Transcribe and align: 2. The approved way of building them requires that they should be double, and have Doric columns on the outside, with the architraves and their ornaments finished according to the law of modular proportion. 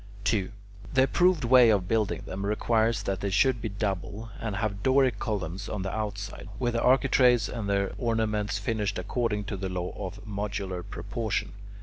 2. 0.23 0.51
The 0.95 1.03
approved 1.03 1.43
way 1.43 1.69
of 1.69 1.87
building 1.87 2.23
them 2.25 2.43
requires 2.43 3.03
that 3.03 3.19
they 3.19 3.29
should 3.29 3.61
be 3.61 3.69
double, 3.69 4.31
and 4.39 4.55
have 4.55 4.81
Doric 4.81 5.19
columns 5.19 5.69
on 5.69 5.83
the 5.83 5.95
outside, 5.95 6.49
with 6.57 6.73
the 6.73 6.81
architraves 6.81 7.47
and 7.47 7.69
their 7.69 7.91
ornaments 7.99 8.57
finished 8.57 8.97
according 8.97 9.43
to 9.43 9.57
the 9.57 9.69
law 9.69 9.93
of 9.95 10.19
modular 10.25 10.81
proportion. 10.83 11.51